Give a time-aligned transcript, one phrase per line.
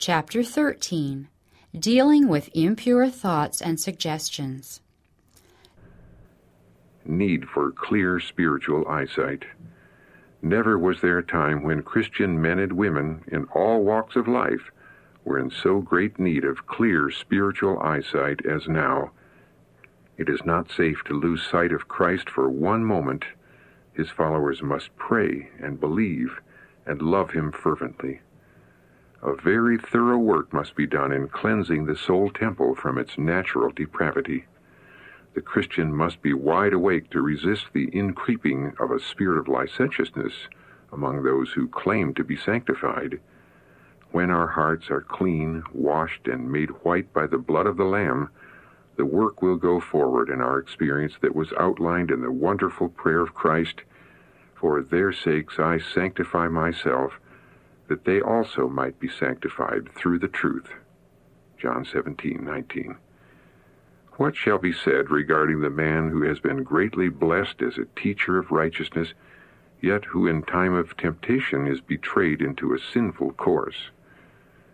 [0.00, 1.28] Chapter 13
[1.78, 4.80] Dealing with Impure Thoughts and Suggestions.
[7.04, 9.44] Need for clear spiritual eyesight.
[10.40, 14.70] Never was there a time when Christian men and women in all walks of life
[15.26, 19.10] were in so great need of clear spiritual eyesight as now.
[20.16, 23.26] It is not safe to lose sight of Christ for one moment.
[23.92, 26.40] His followers must pray and believe
[26.86, 28.22] and love him fervently.
[29.22, 33.70] A very thorough work must be done in cleansing the soul temple from its natural
[33.70, 34.46] depravity.
[35.34, 40.48] The Christian must be wide awake to resist the increeping of a spirit of licentiousness
[40.90, 43.20] among those who claim to be sanctified.
[44.10, 48.30] When our hearts are clean, washed, and made white by the blood of the Lamb,
[48.96, 53.20] the work will go forward in our experience that was outlined in the wonderful prayer
[53.20, 53.82] of Christ
[54.54, 57.20] For their sakes I sanctify myself
[57.90, 60.70] that they also might be sanctified through the truth.
[61.58, 62.96] John 17:19.
[64.12, 68.38] What shall be said regarding the man who has been greatly blessed as a teacher
[68.38, 69.12] of righteousness,
[69.80, 73.90] yet who in time of temptation is betrayed into a sinful course?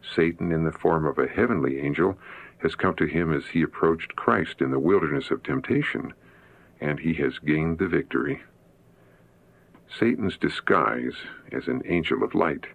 [0.00, 2.16] Satan, in the form of a heavenly angel,
[2.58, 6.14] has come to him as he approached Christ in the wilderness of temptation,
[6.80, 8.42] and he has gained the victory.
[9.88, 11.16] Satan's disguise
[11.50, 12.68] as an angel of light.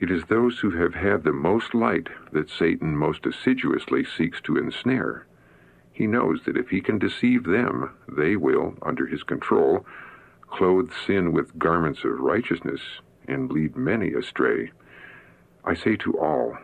[0.00, 4.56] It is those who have had the most light that Satan most assiduously seeks to
[4.56, 5.26] ensnare.
[5.90, 9.84] He knows that if he can deceive them, they will, under his control,
[10.46, 12.80] clothe sin with garments of righteousness
[13.26, 14.70] and lead many astray.
[15.64, 16.56] I say to all,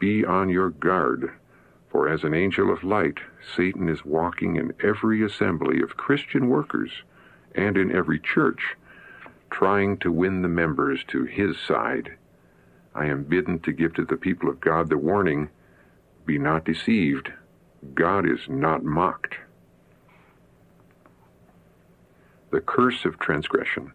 [0.00, 1.30] be on your guard,
[1.90, 3.20] for as an angel of light,
[3.54, 6.90] Satan is walking in every assembly of Christian workers
[7.54, 8.76] and in every church,
[9.48, 12.16] trying to win the members to his side
[12.94, 15.48] I am bidden to give to the people of God the warning
[16.26, 17.32] be not deceived.
[17.94, 19.36] God is not mocked.
[22.50, 23.92] The curse of transgression.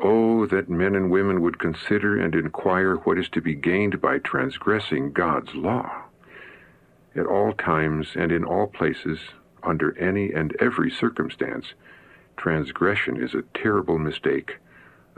[0.00, 4.18] Oh, that men and women would consider and inquire what is to be gained by
[4.18, 6.04] transgressing God's law.
[7.16, 9.18] At all times and in all places,
[9.64, 11.74] under any and every circumstance,
[12.36, 14.58] transgression is a terrible mistake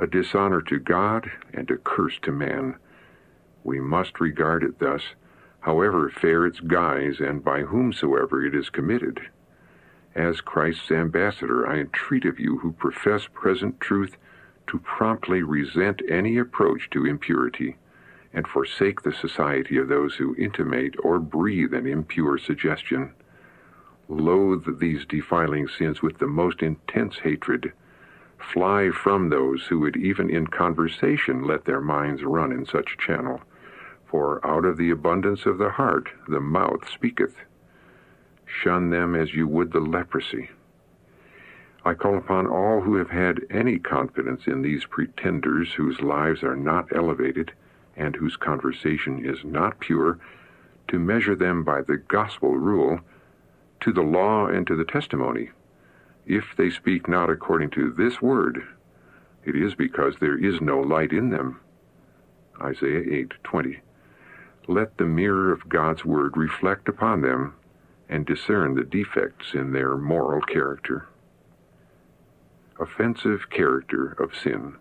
[0.00, 2.76] a dishonor to God and a curse to man.
[3.62, 5.02] We must regard it thus,
[5.60, 9.20] however fair its guise and by whomsoever it is committed.
[10.14, 14.16] As Christ's ambassador, I entreat of you who profess present truth
[14.68, 17.76] to promptly resent any approach to impurity
[18.32, 23.12] and forsake the society of those who intimate or breathe an impure suggestion.
[24.08, 27.72] Loathe these defiling sins with the most intense hatred
[28.40, 33.40] Fly from those who would even in conversation let their minds run in such channel.
[34.06, 37.36] For out of the abundance of the heart the mouth speaketh.
[38.46, 40.50] Shun them as you would the leprosy.
[41.84, 46.56] I call upon all who have had any confidence in these pretenders whose lives are
[46.56, 47.52] not elevated
[47.96, 50.18] and whose conversation is not pure
[50.88, 53.00] to measure them by the gospel rule,
[53.80, 55.50] to the law and to the testimony
[56.30, 58.62] if they speak not according to this word,
[59.44, 61.58] it is because there is no light in them.
[62.60, 63.80] Isaiah 8:20.
[64.68, 67.54] Let the mirror of God's word reflect upon them
[68.08, 71.06] and discern the defects in their moral character.
[72.78, 74.76] Offensive character of sin.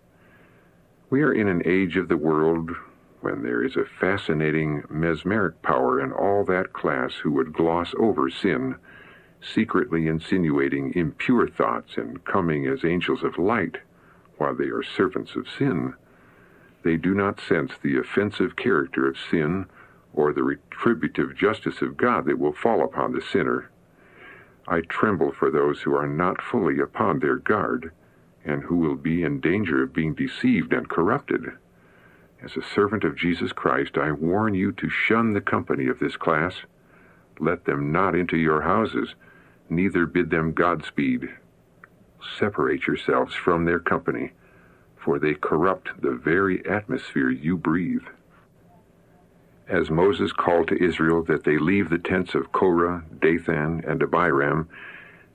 [1.09, 2.75] We are in an age of the world
[3.21, 8.29] when there is a fascinating mesmeric power in all that class who would gloss over
[8.29, 8.75] sin
[9.41, 13.77] secretly insinuating impure thoughts and coming as angels of light
[14.37, 15.93] while they are servants of sin.
[16.83, 19.65] They do not sense the offensive character of sin
[20.13, 23.69] or the retributive justice of God that will fall upon the sinner.
[24.67, 27.91] I tremble for those who are not fully upon their guard
[28.45, 31.51] and who will be in danger of being deceived and corrupted.
[32.41, 36.15] As a servant of Jesus Christ, I warn you to shun the company of this
[36.15, 36.53] class.
[37.39, 39.15] Let them not into your houses
[39.69, 41.29] neither bid them Godspeed.
[42.37, 44.31] Separate yourselves from their company,
[44.97, 48.05] for they corrupt the very atmosphere you breathe.
[49.67, 54.67] As Moses called to Israel that they leave the tents of Korah, Dathan, and Abiram,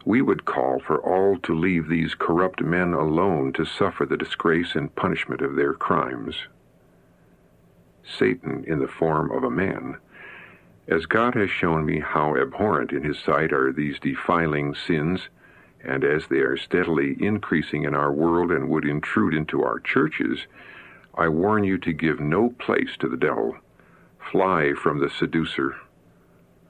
[0.04, 4.74] we would call for all to leave these corrupt men alone to suffer the disgrace
[4.74, 6.36] and punishment of their crimes.
[8.02, 9.96] Satan in the form of a man
[10.86, 15.28] as God has shown me how abhorrent in his sight are these defiling sins,
[15.82, 20.46] and as they are steadily increasing in our world and would intrude into our churches,
[21.14, 23.56] I warn you to give no place to the devil.
[24.30, 25.76] Fly from the seducer.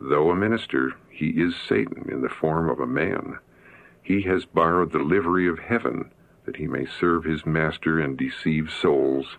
[0.00, 3.38] Though a minister, he is Satan in the form of a man.
[4.02, 6.10] He has borrowed the livery of heaven
[6.44, 9.38] that he may serve his master and deceive souls.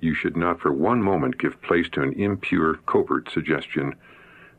[0.00, 3.94] You should not for one moment give place to an impure, covert suggestion.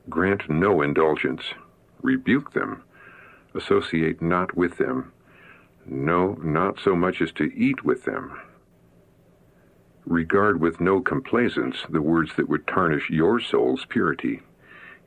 [0.09, 1.53] Grant no indulgence.
[2.01, 2.83] Rebuke them.
[3.55, 5.13] Associate not with them.
[5.85, 8.39] No, not so much as to eat with them.
[10.05, 14.41] Regard with no complaisance the words that would tarnish your soul's purity.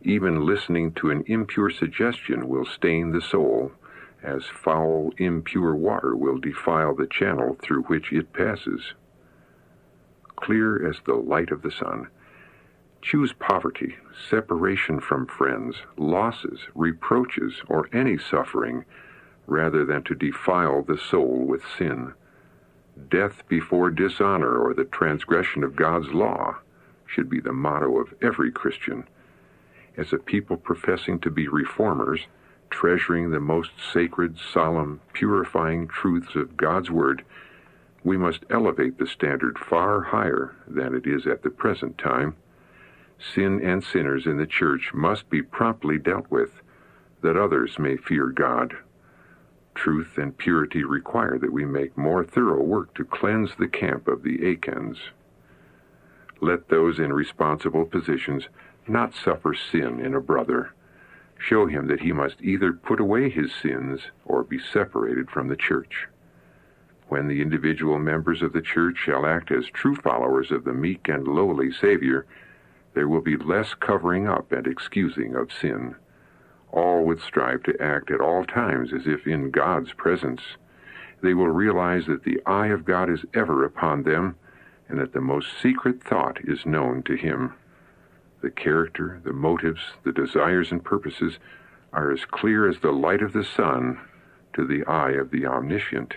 [0.03, 3.73] Even listening to an impure suggestion will stain the soul,
[4.23, 8.95] as foul, impure water will defile the channel through which it passes.
[10.43, 12.09] Clear as the light of the sun.
[13.01, 13.95] Choose poverty,
[14.29, 18.85] separation from friends, losses, reproaches, or any suffering,
[19.47, 22.15] rather than to defile the soul with sin.
[23.09, 26.57] Death before dishonor or the transgression of God's law
[27.07, 29.05] should be the motto of every Christian.
[29.97, 32.27] As a people professing to be reformers,
[32.69, 37.25] treasuring the most sacred, solemn, purifying truths of God's Word,
[38.05, 42.35] we must elevate the standard far higher than it is at the present time.
[43.35, 46.51] Sin and sinners in the church must be promptly dealt with,
[47.23, 48.77] that others may fear God.
[49.75, 54.23] Truth and purity require that we make more thorough work to cleanse the camp of
[54.23, 54.99] the Achans.
[56.41, 58.49] Let those in responsible positions
[58.89, 60.73] not suffer sin in a brother.
[61.39, 65.57] Show him that he must either put away his sins or be separated from the
[65.57, 66.09] church.
[67.13, 71.11] When the individual members of the church shall act as true followers of the meek
[71.11, 72.25] and lowly Savior,
[72.95, 75.97] there will be less covering up and excusing of sin
[76.71, 80.41] all would strive to act at all times as if in God's presence.
[81.21, 84.37] They will realize that the eye of God is ever upon them,
[84.89, 87.53] and that the most secret thought is known to Him.
[88.41, 91.39] The character, the motives, the desires and purposes
[91.93, 94.01] are as clear as the light of the sun
[94.55, 96.15] to the eye of the omniscient.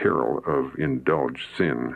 [0.00, 1.94] Peril of indulged sin.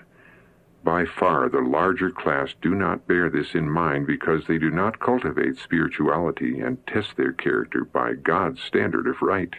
[0.84, 5.00] By far the larger class do not bear this in mind because they do not
[5.00, 9.54] cultivate spirituality and test their character by God's standard of right.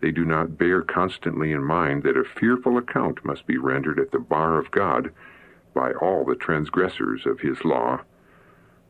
[0.00, 4.10] They do not bear constantly in mind that a fearful account must be rendered at
[4.10, 5.12] the bar of God
[5.74, 8.00] by all the transgressors of his law.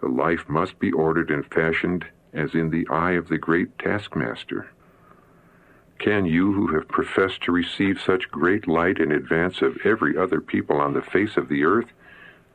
[0.00, 4.70] The life must be ordered and fashioned as in the eye of the great taskmaster.
[6.00, 10.40] Can you, who have professed to receive such great light in advance of every other
[10.40, 11.92] people on the face of the earth,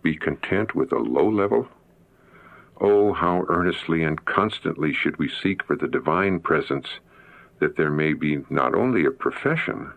[0.02, 1.68] be content with a low level?
[2.82, 6.88] Oh, how earnestly and constantly should we seek for the divine presence,
[7.60, 9.92] that there may be not only a profession,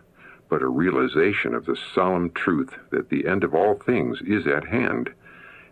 [0.47, 4.67] but a realization of the solemn truth that the end of all things is at
[4.67, 5.11] hand,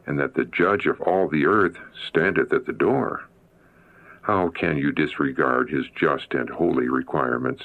[0.07, 1.77] and that the judge of all the earth
[2.07, 3.25] standeth at the door.
[4.27, 7.63] How can you disregard his just and holy requirements?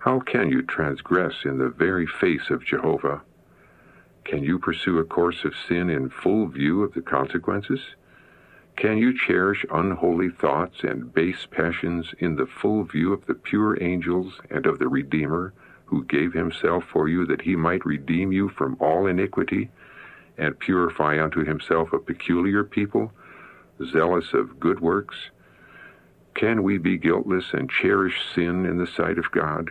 [0.00, 3.22] How can you transgress in the very face of Jehovah?
[4.22, 7.80] Can you pursue a course of sin in full view of the consequences?
[8.76, 13.82] Can you cherish unholy thoughts and base passions in the full view of the pure
[13.82, 15.54] angels and of the Redeemer,
[15.86, 19.70] who gave himself for you that he might redeem you from all iniquity,
[20.36, 23.12] and purify unto himself a peculiar people,
[23.82, 25.16] zealous of good works?
[26.36, 29.70] Can we be guiltless and cherish sin in the sight of God?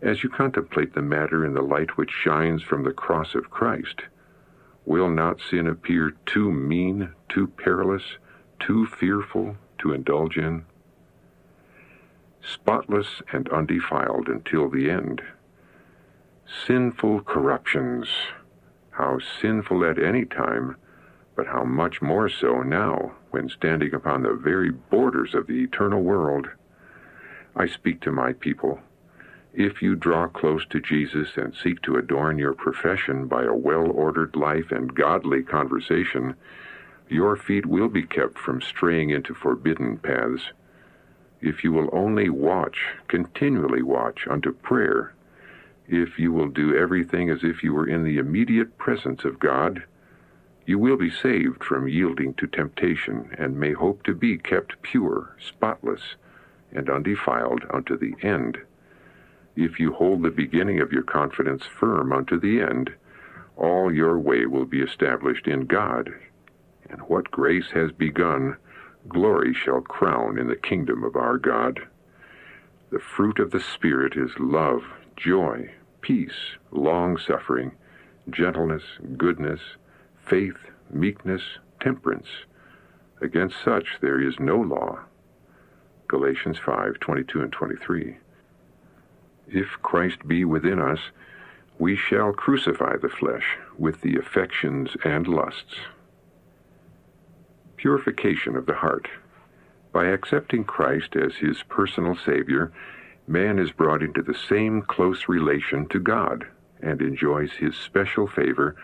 [0.00, 4.02] As you contemplate the matter in the light which shines from the cross of Christ,
[4.86, 8.04] will not sin appear too mean, too perilous,
[8.60, 10.64] too fearful to indulge in?
[12.40, 15.22] Spotless and undefiled until the end.
[16.46, 18.06] Sinful corruptions,
[18.90, 20.76] how sinful at any time,
[21.36, 26.02] but how much more so now when standing upon the very borders of the eternal
[26.02, 26.48] world.
[27.56, 28.80] I speak to my people.
[29.52, 33.90] If you draw close to Jesus and seek to adorn your profession by a well
[33.90, 36.34] ordered life and godly conversation,
[37.08, 40.52] your feet will be kept from straying into forbidden paths.
[41.40, 45.14] If you will only watch, continually watch unto prayer,
[45.86, 49.84] if you will do everything as if you were in the immediate presence of God,
[50.66, 55.36] you will be saved from yielding to temptation, and may hope to be kept pure,
[55.38, 56.16] spotless,
[56.72, 58.58] and undefiled unto the end.
[59.56, 62.94] If you hold the beginning of your confidence firm unto the end,
[63.56, 66.12] all your way will be established in God,
[66.88, 68.56] and what grace has begun,
[69.08, 71.86] glory shall crown in the kingdom of our God.
[72.90, 74.82] The fruit of the Spirit is love,
[75.16, 77.72] joy, peace, long suffering,
[78.30, 78.82] gentleness,
[79.16, 79.60] goodness,
[80.26, 80.56] faith,
[80.90, 81.42] meekness,
[81.80, 82.28] temperance.
[83.20, 85.00] Against such there is no law.
[86.08, 88.18] Galatians 5:22 and 23.
[89.48, 91.10] If Christ be within us,
[91.78, 95.76] we shall crucify the flesh with the affections and lusts.
[97.76, 99.08] Purification of the heart.
[99.92, 102.72] By accepting Christ as his personal Savior,
[103.26, 106.46] man is brought into the same close relation to God
[106.80, 108.76] and enjoys his special favor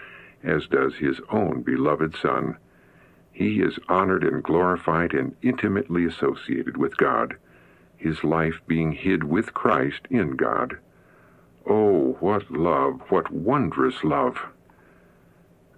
[0.42, 2.56] as does his own beloved Son.
[3.32, 7.36] He is honored and glorified and intimately associated with God,
[7.96, 10.78] his life being hid with Christ in God.
[11.66, 14.38] Oh, what love, what wondrous love!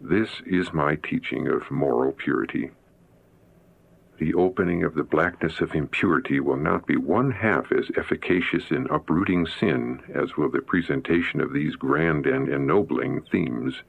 [0.00, 2.70] This is my teaching of moral purity.
[4.18, 8.86] The opening of the blackness of impurity will not be one half as efficacious in
[8.88, 13.82] uprooting sin as will the presentation of these grand and ennobling themes.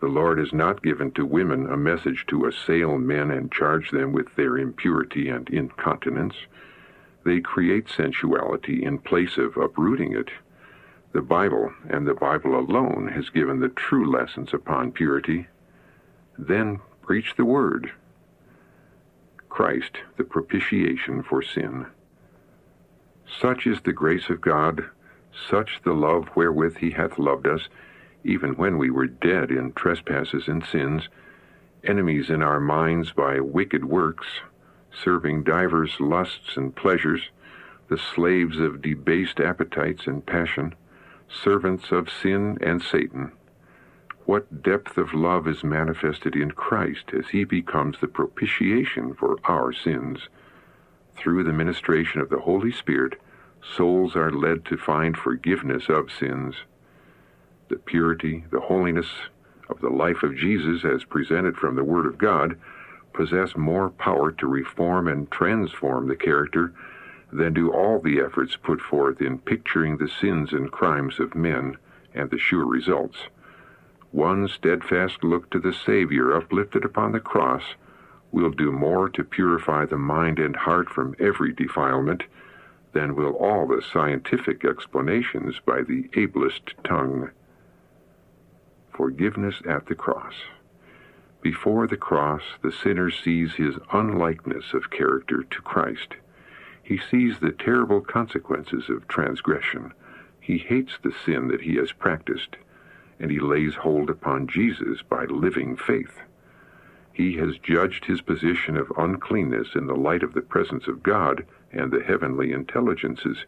[0.00, 4.12] The Lord has not given to women a message to assail men and charge them
[4.12, 6.34] with their impurity and incontinence.
[7.24, 10.30] They create sensuality in place of uprooting it.
[11.12, 15.46] The Bible, and the Bible alone, has given the true lessons upon purity.
[16.36, 17.92] Then preach the Word.
[19.48, 21.86] Christ, the propitiation for sin.
[23.40, 24.84] Such is the grace of God,
[25.48, 27.68] such the love wherewith he hath loved us,
[28.24, 31.08] even when we were dead in trespasses and sins,
[31.84, 34.26] enemies in our minds by wicked works,
[34.90, 37.30] serving divers lusts and pleasures,
[37.88, 40.74] the slaves of debased appetites and passion,
[41.28, 43.32] servants of sin and Satan.
[44.24, 49.72] What depth of love is manifested in Christ as he becomes the propitiation for our
[49.72, 50.28] sins.
[51.14, 53.20] Through the ministration of the Holy Spirit,
[53.76, 56.56] souls are led to find forgiveness of sins.
[57.68, 59.06] The purity, the holiness
[59.68, 62.58] of the life of Jesus as presented from the Word of God
[63.12, 66.72] possess more power to reform and transform the character
[67.32, 71.76] than do all the efforts put forth in picturing the sins and crimes of men
[72.14, 73.18] and the sure results.
[74.12, 77.62] One steadfast look to the Savior uplifted upon the cross
[78.30, 82.24] will do more to purify the mind and heart from every defilement
[82.92, 87.30] than will all the scientific explanations by the ablest tongue.
[88.96, 90.34] Forgiveness at the cross.
[91.42, 96.14] Before the cross, the sinner sees his unlikeness of character to Christ.
[96.80, 99.92] He sees the terrible consequences of transgression.
[100.40, 102.56] He hates the sin that he has practiced,
[103.18, 106.20] and he lays hold upon Jesus by living faith.
[107.12, 111.44] He has judged his position of uncleanness in the light of the presence of God
[111.72, 113.38] and the heavenly intelligences.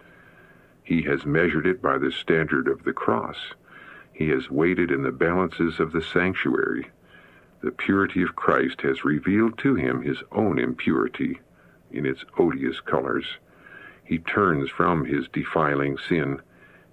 [0.82, 3.54] He has measured it by the standard of the cross.
[4.16, 6.86] He has weighed in the balances of the sanctuary.
[7.60, 11.38] The purity of Christ has revealed to him his own impurity
[11.90, 13.36] in its odious colors.
[14.02, 16.40] He turns from his defiling sin.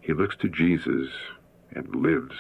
[0.02, 1.12] He looks to Jesus
[1.72, 2.36] and lives.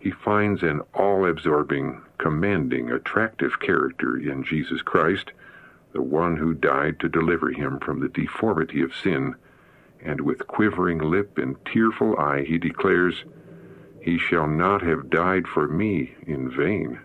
[0.00, 5.30] He finds an all absorbing, commanding, attractive character in Jesus Christ,
[5.92, 9.36] the one who died to deliver him from the deformity of sin,
[10.00, 13.24] and with quivering lip and tearful eye he declares,
[14.02, 16.98] He shall not have died for me in vain.